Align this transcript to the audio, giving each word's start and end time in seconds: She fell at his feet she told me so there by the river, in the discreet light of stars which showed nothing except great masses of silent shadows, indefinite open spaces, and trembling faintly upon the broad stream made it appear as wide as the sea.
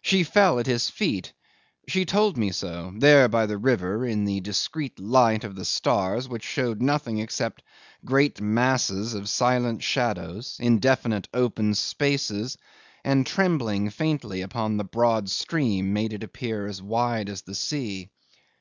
She 0.00 0.22
fell 0.22 0.60
at 0.60 0.66
his 0.66 0.88
feet 0.88 1.32
she 1.88 2.04
told 2.04 2.36
me 2.38 2.52
so 2.52 2.92
there 2.98 3.28
by 3.28 3.46
the 3.46 3.58
river, 3.58 4.06
in 4.06 4.24
the 4.24 4.38
discreet 4.40 4.96
light 5.00 5.42
of 5.42 5.66
stars 5.66 6.28
which 6.28 6.44
showed 6.44 6.80
nothing 6.80 7.18
except 7.18 7.64
great 8.04 8.40
masses 8.40 9.12
of 9.14 9.28
silent 9.28 9.82
shadows, 9.82 10.56
indefinite 10.60 11.26
open 11.34 11.74
spaces, 11.74 12.56
and 13.02 13.26
trembling 13.26 13.90
faintly 13.90 14.40
upon 14.40 14.76
the 14.76 14.84
broad 14.84 15.28
stream 15.30 15.92
made 15.92 16.12
it 16.12 16.22
appear 16.22 16.68
as 16.68 16.80
wide 16.80 17.28
as 17.28 17.42
the 17.42 17.56
sea. 17.56 18.10